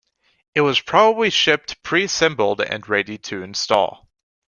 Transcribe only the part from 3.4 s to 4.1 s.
install.